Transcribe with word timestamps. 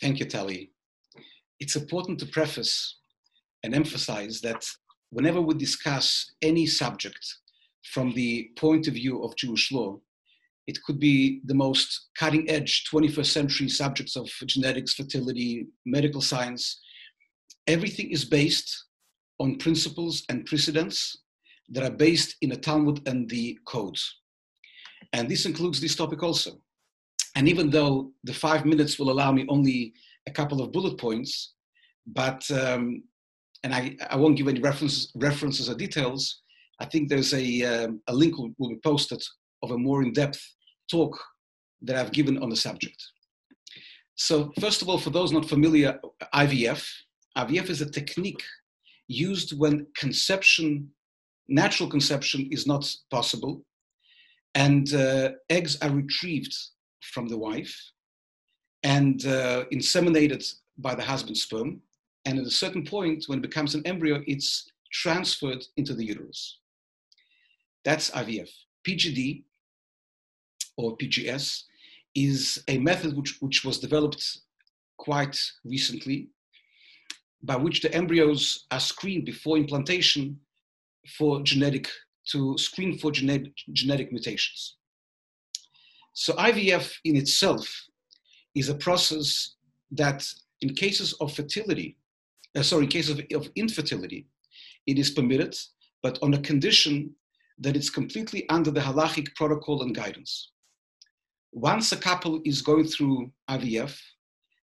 Thank 0.00 0.20
you, 0.20 0.26
Tali. 0.26 0.70
It's 1.58 1.76
important 1.76 2.18
to 2.20 2.26
preface 2.26 2.98
and 3.62 3.74
emphasize 3.74 4.40
that 4.42 4.66
whenever 5.10 5.40
we 5.40 5.54
discuss 5.54 6.34
any 6.42 6.66
subject 6.66 7.24
from 7.84 8.12
the 8.12 8.50
point 8.56 8.88
of 8.88 8.94
view 8.94 9.22
of 9.22 9.36
Jewish 9.36 9.72
law, 9.72 9.98
it 10.66 10.82
could 10.82 10.98
be 10.98 11.40
the 11.44 11.54
most 11.54 12.08
cutting 12.18 12.50
edge 12.50 12.84
21st 12.92 13.26
century 13.26 13.68
subjects 13.68 14.16
of 14.16 14.28
genetics, 14.46 14.94
fertility, 14.94 15.66
medical 15.86 16.20
science. 16.20 16.82
Everything 17.66 18.10
is 18.10 18.24
based 18.24 18.84
on 19.38 19.56
principles 19.56 20.24
and 20.28 20.44
precedents 20.44 21.18
that 21.70 21.84
are 21.84 21.96
based 21.96 22.36
in 22.42 22.50
the 22.50 22.56
Talmud 22.56 23.06
and 23.08 23.28
the 23.30 23.58
codes. 23.66 24.20
And 25.12 25.28
this 25.28 25.46
includes 25.46 25.80
this 25.80 25.96
topic 25.96 26.22
also. 26.22 26.60
And 27.36 27.48
even 27.48 27.70
though 27.70 28.12
the 28.24 28.32
five 28.32 28.64
minutes 28.64 28.98
will 28.98 29.10
allow 29.10 29.30
me 29.30 29.44
only 29.48 29.92
a 30.26 30.32
couple 30.32 30.60
of 30.60 30.72
bullet 30.72 30.98
points, 30.98 31.52
but 32.06 32.50
um, 32.50 33.02
and 33.62 33.74
I, 33.74 33.96
I 34.10 34.16
won't 34.16 34.36
give 34.36 34.48
any 34.48 34.60
references, 34.60 35.12
references 35.14 35.68
or 35.68 35.74
details. 35.74 36.42
I 36.80 36.86
think 36.86 37.08
there's 37.08 37.34
a, 37.34 37.62
um, 37.62 38.00
a 38.06 38.14
link 38.14 38.38
will, 38.38 38.50
will 38.58 38.70
be 38.70 38.80
posted 38.82 39.22
of 39.62 39.70
a 39.70 39.78
more 39.78 40.02
in-depth 40.02 40.40
talk 40.90 41.18
that 41.82 41.96
I've 41.96 42.12
given 42.12 42.42
on 42.42 42.48
the 42.48 42.56
subject. 42.56 43.02
So 44.14 44.52
first 44.60 44.82
of 44.82 44.88
all, 44.88 44.98
for 44.98 45.10
those 45.10 45.32
not 45.32 45.48
familiar, 45.48 45.98
IVF, 46.34 46.86
IVF 47.36 47.68
is 47.68 47.80
a 47.82 47.90
technique 47.90 48.42
used 49.08 49.58
when 49.58 49.86
conception, 49.96 50.88
natural 51.48 51.88
conception 51.88 52.48
is 52.50 52.66
not 52.66 52.90
possible, 53.10 53.62
and 54.54 54.94
uh, 54.94 55.30
eggs 55.50 55.76
are 55.82 55.90
retrieved 55.90 56.54
from 57.12 57.28
the 57.28 57.38
wife 57.38 57.74
and 58.82 59.26
uh, 59.26 59.64
inseminated 59.72 60.44
by 60.78 60.94
the 60.94 61.02
husband's 61.02 61.42
sperm. 61.42 61.80
And 62.24 62.38
at 62.38 62.46
a 62.46 62.50
certain 62.50 62.84
point, 62.84 63.24
when 63.26 63.38
it 63.38 63.42
becomes 63.42 63.74
an 63.74 63.86
embryo, 63.86 64.22
it's 64.26 64.70
transferred 64.92 65.64
into 65.76 65.94
the 65.94 66.04
uterus. 66.04 66.58
That's 67.84 68.10
IVF. 68.10 68.50
PGD, 68.86 69.44
or 70.76 70.96
PGS, 70.96 71.64
is 72.14 72.62
a 72.68 72.78
method 72.78 73.16
which, 73.16 73.36
which 73.40 73.64
was 73.64 73.78
developed 73.78 74.38
quite 74.96 75.38
recently, 75.64 76.28
by 77.42 77.56
which 77.56 77.82
the 77.82 77.92
embryos 77.94 78.66
are 78.70 78.80
screened 78.80 79.24
before 79.24 79.56
implantation 79.56 80.40
for 81.18 81.42
genetic, 81.42 81.88
to 82.30 82.58
screen 82.58 82.98
for 82.98 83.12
genetic, 83.12 83.52
genetic 83.72 84.10
mutations. 84.10 84.76
So 86.18 86.32
IVF 86.32 86.94
in 87.04 87.14
itself 87.14 87.68
is 88.54 88.70
a 88.70 88.74
process 88.74 89.56
that 89.90 90.26
in 90.62 90.72
cases 90.72 91.12
of 91.20 91.34
fertility, 91.34 91.98
uh, 92.56 92.62
sorry, 92.62 92.84
in 92.84 92.88
cases 92.88 93.18
of, 93.18 93.26
of 93.34 93.50
infertility, 93.54 94.26
it 94.86 94.98
is 94.98 95.10
permitted, 95.10 95.54
but 96.02 96.18
on 96.22 96.32
a 96.32 96.38
condition 96.38 97.14
that 97.58 97.76
it's 97.76 97.90
completely 97.90 98.48
under 98.48 98.70
the 98.70 98.80
halachic 98.80 99.34
protocol 99.34 99.82
and 99.82 99.94
guidance. 99.94 100.52
Once 101.52 101.92
a 101.92 101.98
couple 101.98 102.40
is 102.46 102.62
going 102.62 102.86
through 102.86 103.30
IVF, 103.50 103.94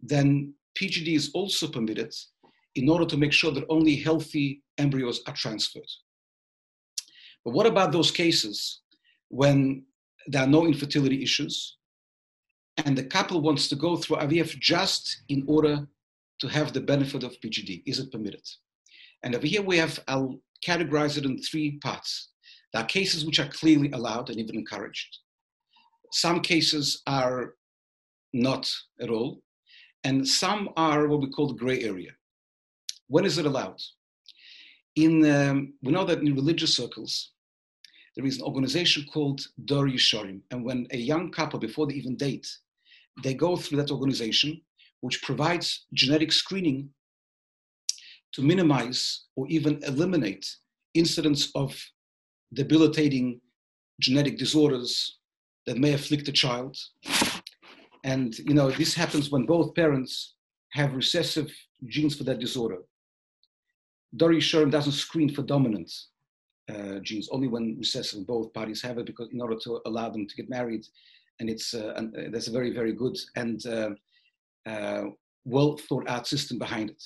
then 0.00 0.52
PGD 0.76 1.14
is 1.14 1.30
also 1.34 1.68
permitted 1.68 2.12
in 2.74 2.88
order 2.88 3.06
to 3.06 3.16
make 3.16 3.32
sure 3.32 3.52
that 3.52 3.64
only 3.68 3.94
healthy 3.94 4.64
embryos 4.76 5.20
are 5.28 5.34
transferred. 5.34 5.92
But 7.44 7.54
what 7.54 7.66
about 7.66 7.92
those 7.92 8.10
cases 8.10 8.80
when 9.28 9.84
there 10.28 10.42
are 10.42 10.48
no 10.48 10.66
infertility 10.66 11.22
issues, 11.22 11.76
and 12.84 12.96
the 12.96 13.04
couple 13.04 13.40
wants 13.40 13.68
to 13.68 13.76
go 13.76 13.96
through 13.96 14.18
IVF 14.18 14.58
just 14.58 15.22
in 15.28 15.44
order 15.48 15.88
to 16.40 16.48
have 16.48 16.72
the 16.72 16.80
benefit 16.80 17.24
of 17.24 17.40
PGD. 17.40 17.82
Is 17.86 17.98
it 17.98 18.12
permitted? 18.12 18.46
And 19.24 19.34
over 19.34 19.46
here 19.46 19.62
we 19.62 19.78
have, 19.78 19.98
I'll 20.06 20.38
categorize 20.64 21.16
it 21.18 21.24
in 21.24 21.38
three 21.38 21.78
parts. 21.78 22.30
There 22.72 22.82
are 22.82 22.86
cases 22.86 23.24
which 23.24 23.40
are 23.40 23.48
clearly 23.48 23.90
allowed 23.92 24.30
and 24.30 24.38
even 24.38 24.56
encouraged. 24.56 25.18
Some 26.12 26.40
cases 26.40 27.02
are 27.06 27.54
not 28.32 28.70
at 29.00 29.10
all, 29.10 29.42
and 30.04 30.26
some 30.26 30.68
are 30.76 31.08
what 31.08 31.20
we 31.20 31.30
call 31.30 31.48
the 31.48 31.54
gray 31.54 31.82
area. 31.82 32.12
When 33.08 33.24
is 33.24 33.38
it 33.38 33.46
allowed? 33.46 33.80
In, 34.94 35.24
um, 35.30 35.74
we 35.82 35.92
know 35.92 36.04
that 36.04 36.20
in 36.20 36.34
religious 36.34 36.76
circles, 36.76 37.32
there 38.18 38.26
is 38.26 38.38
an 38.38 38.42
organization 38.42 39.04
called 39.12 39.46
Dor 39.64 39.86
Yeshorim. 39.86 40.40
And 40.50 40.64
when 40.64 40.88
a 40.90 40.96
young 40.96 41.30
couple, 41.30 41.60
before 41.60 41.86
they 41.86 41.94
even 41.94 42.16
date, 42.16 42.48
they 43.22 43.32
go 43.32 43.56
through 43.56 43.78
that 43.78 43.92
organization, 43.92 44.60
which 45.02 45.22
provides 45.22 45.86
genetic 45.94 46.32
screening 46.32 46.90
to 48.32 48.42
minimize 48.42 49.26
or 49.36 49.46
even 49.48 49.80
eliminate 49.84 50.44
incidents 50.94 51.52
of 51.54 51.80
debilitating 52.54 53.40
genetic 54.00 54.36
disorders 54.36 55.18
that 55.66 55.78
may 55.78 55.92
afflict 55.92 56.26
a 56.26 56.32
child. 56.32 56.76
And 58.02 58.36
you 58.40 58.54
know, 58.54 58.72
this 58.72 58.94
happens 58.94 59.30
when 59.30 59.46
both 59.46 59.76
parents 59.76 60.34
have 60.72 60.96
recessive 60.96 61.52
genes 61.86 62.16
for 62.16 62.24
that 62.24 62.40
disorder. 62.40 62.78
Dor 64.16 64.30
Yeshorim 64.30 64.72
doesn't 64.72 64.92
screen 65.04 65.32
for 65.32 65.42
dominant 65.42 65.92
uh, 66.68 66.98
genes. 67.00 67.28
Only 67.30 67.48
when 67.48 67.76
recessive 67.78 68.26
both 68.26 68.52
parties 68.52 68.82
have 68.82 68.98
it 68.98 69.06
because 69.06 69.28
in 69.32 69.40
order 69.40 69.56
to 69.64 69.80
allow 69.86 70.08
them 70.10 70.26
to 70.26 70.36
get 70.36 70.50
married 70.50 70.84
and 71.40 71.48
it's 71.48 71.74
uh, 71.74 71.94
and 71.96 72.14
uh, 72.16 72.22
there's 72.30 72.48
a 72.48 72.52
very 72.52 72.72
very 72.72 72.92
good 72.92 73.16
and 73.36 73.64
uh, 73.66 73.90
uh, 74.66 75.04
well 75.44 75.76
thought 75.76 76.08
out 76.08 76.26
system 76.26 76.58
behind 76.58 76.90
it. 76.90 77.02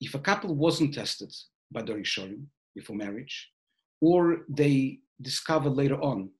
If 0.00 0.14
a 0.14 0.20
couple 0.20 0.54
wasn't 0.54 0.94
tested 0.94 1.32
by 1.72 1.82
Dor 1.82 1.98
Yeshorim 1.98 2.44
before 2.74 2.96
marriage 2.96 3.50
or 4.00 4.42
they 4.48 4.98
discover 5.22 5.70
later 5.70 6.00
on 6.00 6.30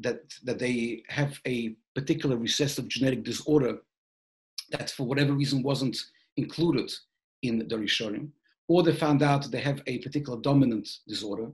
that 0.00 0.20
that 0.42 0.58
they 0.58 1.02
have 1.08 1.38
a 1.46 1.76
particular 1.94 2.36
recessive 2.36 2.88
genetic 2.88 3.22
disorder 3.22 3.78
that 4.70 4.90
for 4.90 5.04
whatever 5.06 5.32
reason 5.32 5.62
wasn't 5.62 5.96
included 6.36 6.90
in 7.42 7.68
Dor 7.68 7.80
Yeshorim 7.80 8.30
or 8.68 8.82
they 8.82 8.94
found 8.94 9.22
out 9.22 9.50
they 9.50 9.60
have 9.60 9.82
a 9.86 9.98
particular 9.98 10.40
dominant 10.40 10.88
disorder, 11.06 11.50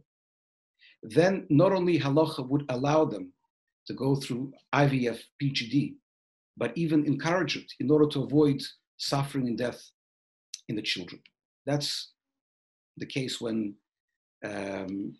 then 1.02 1.46
not 1.48 1.72
only 1.72 1.98
halacha 1.98 2.46
would 2.46 2.64
allow 2.68 3.04
them 3.04 3.32
to 3.86 3.94
go 3.94 4.14
through 4.14 4.52
IVF 4.74 5.18
PGD, 5.42 5.96
but 6.56 6.72
even 6.76 7.06
encourage 7.06 7.56
it 7.56 7.72
in 7.80 7.90
order 7.90 8.06
to 8.06 8.22
avoid 8.22 8.62
suffering 8.98 9.48
and 9.48 9.58
death 9.58 9.82
in 10.68 10.76
the 10.76 10.82
children. 10.82 11.20
That's 11.66 12.12
the 12.98 13.06
case 13.06 13.40
when 13.40 13.74
um, 14.44 15.16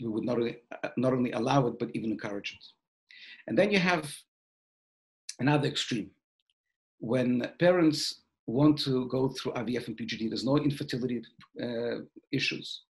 we 0.00 0.08
would 0.08 0.24
not 0.24 0.38
not 0.96 1.12
only 1.12 1.32
allow 1.32 1.66
it, 1.66 1.78
but 1.78 1.90
even 1.94 2.10
encourage 2.10 2.52
it. 2.54 2.64
And 3.46 3.56
then 3.56 3.70
you 3.70 3.78
have 3.78 4.12
another 5.38 5.68
extreme 5.68 6.10
when 7.00 7.50
parents 7.58 8.22
want 8.52 8.78
to 8.78 9.06
go 9.08 9.28
through 9.28 9.52
IVF 9.52 9.88
and 9.88 9.96
PGD. 9.96 10.28
There's 10.28 10.44
no 10.44 10.56
infertility 10.56 11.22
uh, 11.62 12.00
issues. 12.32 12.82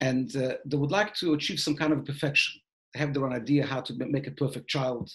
And 0.00 0.34
uh, 0.36 0.54
they 0.66 0.76
would 0.76 0.90
like 0.90 1.14
to 1.16 1.34
achieve 1.34 1.60
some 1.60 1.76
kind 1.76 1.92
of 1.92 2.04
perfection. 2.04 2.60
They 2.92 3.00
have 3.00 3.14
their 3.14 3.24
own 3.24 3.32
idea 3.32 3.64
how 3.64 3.80
to 3.82 3.94
make 3.94 4.26
a 4.26 4.32
perfect 4.32 4.68
child. 4.68 5.10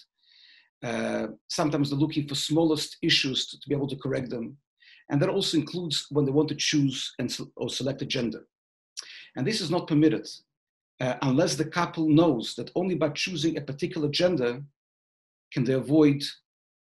Uh, 0.82 1.28
sometimes 1.48 1.90
they're 1.90 1.98
looking 1.98 2.26
for 2.26 2.34
smallest 2.34 2.96
issues 3.02 3.46
to, 3.48 3.60
to, 3.60 3.68
be 3.68 3.74
able 3.74 3.88
to 3.88 3.96
correct 3.96 4.30
them. 4.30 4.56
And 5.10 5.20
that 5.20 5.28
also 5.28 5.58
includes 5.58 6.06
when 6.10 6.24
they 6.24 6.32
want 6.32 6.48
to 6.48 6.54
choose 6.54 7.12
and 7.18 7.36
or 7.56 7.68
select 7.68 8.00
a 8.00 8.06
gender. 8.06 8.46
And 9.36 9.46
this 9.46 9.60
is 9.60 9.70
not 9.70 9.88
permitted 9.88 10.26
uh, 11.00 11.16
unless 11.22 11.56
the 11.56 11.64
couple 11.64 12.08
knows 12.08 12.54
that 12.54 12.70
only 12.74 12.94
by 12.94 13.10
choosing 13.10 13.56
a 13.56 13.62
particular 13.62 14.08
gender 14.08 14.62
can 15.52 15.64
they 15.64 15.74
avoid 15.74 16.22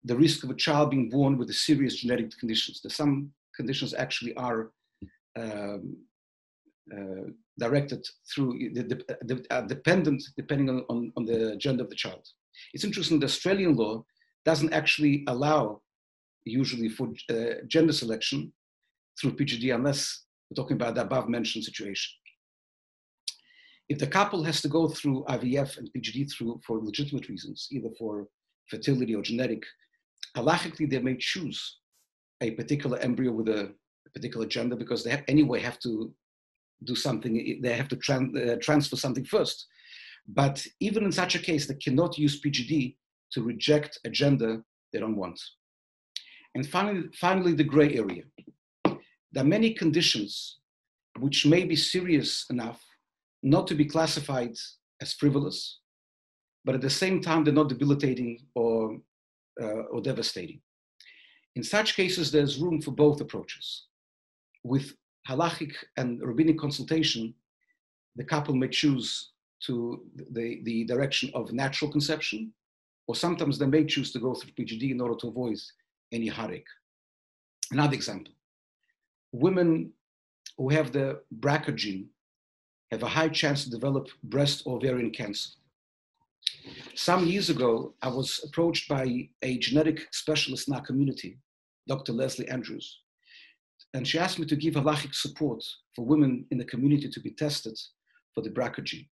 the 0.05 0.15
risk 0.15 0.43
of 0.43 0.51
a 0.51 0.55
child 0.55 0.91
being 0.91 1.09
born 1.09 1.37
with 1.37 1.49
a 1.49 1.53
serious 1.53 1.95
genetic 1.95 2.37
conditions. 2.39 2.79
There's 2.81 2.95
some 2.95 3.31
conditions 3.55 3.93
actually 3.93 4.35
are 4.35 4.71
um, 5.37 5.97
uh, 6.93 7.29
directed 7.57 8.05
through 8.31 8.59
the, 8.73 8.83
the, 8.83 9.17
the 9.23 9.45
uh, 9.49 9.61
dependent 9.61 10.23
depending 10.37 10.69
on, 10.69 10.85
on, 10.89 11.11
on, 11.17 11.25
the 11.25 11.55
gender 11.57 11.83
of 11.83 11.89
the 11.89 11.95
child. 11.95 12.27
It's 12.73 12.83
interesting. 12.83 13.19
The 13.19 13.25
Australian 13.25 13.75
law 13.75 14.05
doesn't 14.45 14.73
actually 14.73 15.23
allow 15.27 15.81
usually 16.45 16.89
for 16.89 17.09
uh, 17.31 17.65
gender 17.67 17.93
selection 17.93 18.53
through 19.19 19.35
PGD 19.35 19.73
unless 19.73 20.25
we're 20.49 20.61
talking 20.61 20.75
about 20.75 20.95
the 20.95 21.01
above 21.01 21.27
mentioned 21.27 21.63
situation. 21.63 22.11
If 23.89 23.97
the 23.97 24.07
couple 24.07 24.43
has 24.43 24.61
to 24.61 24.67
go 24.67 24.87
through 24.87 25.25
IVF 25.29 25.77
and 25.77 25.89
PGD 25.95 26.31
through 26.31 26.61
for 26.65 26.79
legitimate 26.79 27.29
reasons, 27.29 27.67
either 27.71 27.89
for 27.97 28.27
fertility 28.69 29.15
or 29.15 29.21
genetic 29.21 29.63
halachically 30.35 30.89
they 30.89 30.99
may 30.99 31.15
choose 31.17 31.79
a 32.41 32.51
particular 32.51 32.97
embryo 32.99 33.31
with 33.31 33.49
a, 33.49 33.73
particular 34.13 34.45
gender 34.45 34.77
because 34.77 35.03
they 35.03 35.09
have, 35.09 35.23
anyway 35.27 35.59
have 35.59 35.77
to 35.77 36.09
do 36.85 36.95
something, 36.95 37.59
they 37.61 37.73
have 37.73 37.89
to 37.89 37.97
tran- 37.97 38.33
uh, 38.33 38.55
transfer 38.61 38.95
something 38.95 39.25
first. 39.25 39.67
But 40.25 40.65
even 40.79 41.03
in 41.03 41.11
such 41.11 41.35
a 41.35 41.39
case, 41.39 41.67
they 41.67 41.75
cannot 41.75 42.17
use 42.17 42.41
PGD 42.41 42.95
to 43.33 43.43
reject 43.43 43.99
a 44.05 44.09
gender 44.09 44.63
they 44.93 44.99
don't 44.99 45.17
want. 45.17 45.37
And 46.55 46.65
finally, 46.65 47.09
finally, 47.19 47.53
the 47.53 47.65
gray 47.65 47.95
area. 47.95 48.23
There 48.85 49.43
are 49.43 49.53
many 49.57 49.73
conditions 49.73 50.59
which 51.19 51.45
may 51.45 51.65
be 51.65 51.75
serious 51.75 52.45
enough 52.49 52.81
not 53.43 53.67
to 53.67 53.75
be 53.75 53.85
classified 53.85 54.55
as 55.01 55.13
frivolous, 55.13 55.79
but 56.63 56.75
at 56.75 56.81
the 56.81 56.89
same 56.89 57.21
time, 57.21 57.43
they're 57.43 57.53
not 57.53 57.69
debilitating 57.69 58.39
or, 58.55 58.97
Uh, 59.61 59.83
or 59.89 60.01
devastating. 60.01 60.59
In 61.55 61.63
such 61.63 61.95
cases, 61.95 62.29
there's 62.29 62.59
room 62.59 62.81
for 62.81 62.91
both 62.91 63.21
approaches. 63.21 63.85
With 64.63 64.93
halachic 65.29 65.73
and 65.95 66.21
rabbinic 66.21 66.59
consultation, 66.59 67.33
the 68.17 68.25
couple 68.25 68.53
may 68.53 68.67
choose 68.67 69.31
to 69.61 70.03
the, 70.31 70.59
the 70.63 70.83
direction 70.83 71.31
of 71.33 71.53
natural 71.53 71.89
conception, 71.89 72.51
or 73.07 73.15
sometimes 73.15 73.57
they 73.57 73.65
may 73.65 73.85
choose 73.85 74.11
to 74.11 74.19
go 74.19 74.33
through 74.35 74.51
PGD 74.51 74.91
in 74.91 74.99
order 74.99 75.15
to 75.21 75.27
avoid 75.27 75.57
any 76.11 76.27
heartache. 76.27 76.67
Another 77.71 77.95
example 77.95 78.33
women 79.31 79.91
who 80.57 80.69
have 80.69 80.91
the 80.91 81.21
BRCA 81.39 81.75
gene 81.75 82.09
have 82.91 83.03
a 83.03 83.07
high 83.07 83.29
chance 83.29 83.63
to 83.63 83.69
develop 83.69 84.07
breast 84.23 84.63
or 84.65 84.77
ovarian 84.77 85.11
cancer. 85.11 85.49
Some 86.95 87.25
years 87.25 87.49
ago, 87.49 87.93
I 88.01 88.07
was 88.07 88.39
approached 88.45 88.87
by 88.87 89.27
a 89.41 89.57
genetic 89.57 90.07
specialist 90.13 90.69
in 90.69 90.75
our 90.75 90.81
community, 90.81 91.37
Dr. 91.89 92.13
Leslie 92.13 92.47
Andrews, 92.47 93.01
and 93.93 94.07
she 94.07 94.17
asked 94.17 94.39
me 94.39 94.45
to 94.45 94.55
give 94.55 94.75
halachic 94.75 95.13
support 95.13 95.61
for 95.93 96.05
women 96.05 96.45
in 96.51 96.57
the 96.57 96.63
community 96.63 97.09
to 97.09 97.19
be 97.19 97.31
tested 97.31 97.77
for 98.33 98.41
the 98.41 98.49
BRCA 98.49 98.81
gene. 98.85 99.09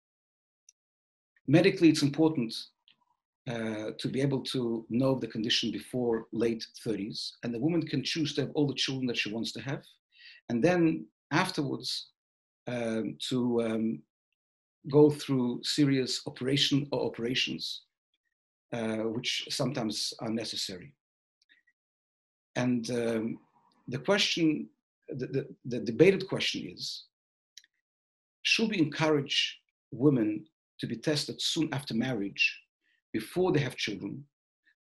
Medically, 1.46 1.90
it's 1.90 2.04
important 2.04 2.56
uh, 3.50 3.92
to 4.00 4.08
be 4.08 4.22
able 4.22 4.42
to 4.44 4.86
know 4.90 5.20
the 5.20 5.28
condition 5.28 5.70
before 5.70 6.28
late 6.32 6.66
30s, 6.88 7.32
and 7.44 7.54
the 7.54 7.60
woman 7.60 7.86
can 7.86 8.02
choose 8.02 8.34
to 8.36 8.42
have 8.42 8.52
all 8.56 8.68
the 8.68 8.76
children 8.76 9.08
that 9.08 9.18
she 9.18 9.34
wants 9.34 9.52
to 9.52 9.62
have, 9.62 9.84
and 10.48 10.64
then 10.64 11.06
afterwards 11.32 12.12
um, 12.68 13.18
to 13.28 13.62
um, 13.62 14.02
go 14.92 15.10
through 15.10 15.62
serious 15.64 16.22
operation 16.28 16.88
or 16.92 17.06
operations, 17.06 17.84
uh, 18.74 19.04
which 19.16 19.48
sometimes 19.50 20.14
are 20.20 20.30
necessary. 20.30 20.94
And 22.56 22.90
um, 22.92 23.40
the 23.88 24.00
question, 24.00 24.70
the, 25.10 25.28
the, 25.28 25.48
the 25.66 25.80
debated 25.80 26.28
question 26.28 26.70
is, 26.76 27.06
should 28.44 28.70
we 28.70 28.78
encourage 28.78 29.60
women 29.92 30.46
to 30.80 30.88
be 30.88 30.96
tested 30.98 31.42
soon 31.42 31.70
after 31.72 31.94
marriage 31.94 32.60
before 33.14 33.52
they 33.52 33.60
have 33.60 33.76
children. 33.76 34.24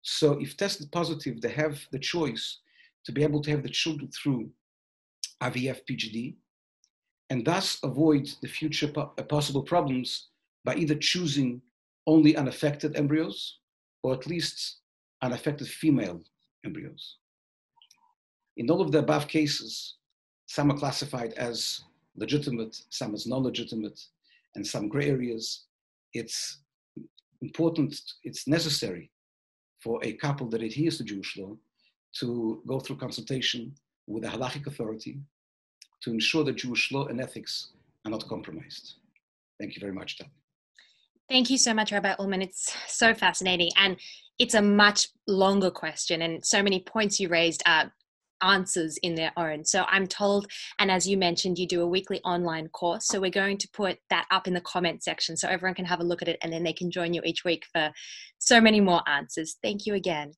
So 0.02 0.38
if 0.40 0.56
tested 0.56 0.92
positive, 0.92 1.40
they 1.40 1.50
have 1.50 1.80
the 1.90 1.98
choice 1.98 2.60
to 3.04 3.12
be 3.12 3.22
able 3.22 3.42
to 3.42 3.50
have 3.50 3.62
the 3.62 3.68
children 3.68 4.10
through 4.10 4.50
IVF 5.42 5.80
PGD 5.90 6.36
and 7.30 7.44
thus 7.44 7.78
avoid 7.82 8.28
the 8.42 8.48
future 8.48 8.88
po- 8.88 9.12
uh, 9.18 9.22
possible 9.22 9.62
problems 9.62 10.28
by 10.64 10.74
either 10.74 10.94
choosing 10.94 11.60
only 12.06 12.36
unaffected 12.36 12.96
embryos 12.96 13.58
or 14.02 14.14
at 14.14 14.26
least 14.26 14.78
unaffected 15.22 15.68
female 15.68 16.22
embryos. 16.64 17.16
In 18.56 18.70
all 18.70 18.80
of 18.80 18.92
the 18.92 18.98
above 18.98 19.28
cases, 19.28 19.96
some 20.46 20.70
are 20.70 20.78
classified 20.78 21.32
as 21.34 21.82
legitimate, 22.16 22.80
some 22.90 23.14
as 23.14 23.26
non-legitimate, 23.26 24.00
and 24.54 24.66
some 24.66 24.88
gray 24.88 25.10
areas. 25.10 25.64
It's 26.14 26.58
important, 27.42 28.00
it's 28.24 28.48
necessary 28.48 29.10
for 29.80 30.00
a 30.02 30.14
couple 30.14 30.48
that 30.48 30.62
adheres 30.62 30.98
to 30.98 31.04
Jewish 31.04 31.36
law 31.36 31.56
to 32.20 32.62
go 32.66 32.80
through 32.80 32.96
consultation 32.96 33.74
with 34.06 34.24
a 34.24 34.28
halachic 34.28 34.66
authority 34.66 35.20
to 36.02 36.10
ensure 36.10 36.44
that 36.44 36.56
Jewish 36.56 36.92
law 36.92 37.06
and 37.06 37.20
ethics 37.20 37.72
are 38.04 38.10
not 38.10 38.28
compromised. 38.28 38.94
Thank 39.58 39.74
you 39.74 39.80
very 39.80 39.92
much, 39.92 40.18
Tal. 40.18 40.28
Thank 41.28 41.50
you 41.50 41.58
so 41.58 41.74
much, 41.74 41.92
Rabbi 41.92 42.14
Ullman. 42.18 42.42
It's 42.42 42.74
so 42.86 43.12
fascinating. 43.12 43.70
And 43.76 43.98
it's 44.38 44.54
a 44.54 44.62
much 44.62 45.08
longer 45.26 45.70
question, 45.70 46.22
and 46.22 46.44
so 46.44 46.62
many 46.62 46.80
points 46.80 47.18
you 47.18 47.28
raised 47.28 47.62
are 47.66 47.92
answers 48.42 48.98
in 48.98 49.14
their 49.14 49.32
own. 49.36 49.64
So 49.64 49.84
I'm 49.88 50.06
told, 50.06 50.46
and 50.78 50.90
as 50.90 51.08
you 51.08 51.16
mentioned, 51.16 51.58
you 51.58 51.66
do 51.66 51.82
a 51.82 51.86
weekly 51.88 52.20
online 52.24 52.68
course. 52.68 53.06
So 53.08 53.20
we're 53.20 53.30
going 53.30 53.58
to 53.58 53.68
put 53.72 53.98
that 54.10 54.26
up 54.30 54.46
in 54.46 54.54
the 54.54 54.60
comment 54.60 55.02
section 55.02 55.36
so 55.36 55.48
everyone 55.48 55.74
can 55.74 55.84
have 55.84 56.00
a 56.00 56.04
look 56.04 56.22
at 56.22 56.28
it 56.28 56.38
and 56.42 56.52
then 56.52 56.62
they 56.62 56.72
can 56.72 56.90
join 56.90 57.14
you 57.14 57.22
each 57.24 57.44
week 57.44 57.64
for 57.72 57.90
so 58.38 58.60
many 58.60 58.80
more 58.80 59.02
answers. 59.08 59.56
Thank 59.62 59.86
you 59.86 59.94
again. 59.94 60.32